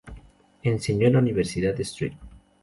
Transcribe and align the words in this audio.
Enseñó 0.63 1.05
en 1.05 1.13
la 1.13 1.19
Universidad 1.19 1.75
de 1.75 1.83
St. 1.83 2.17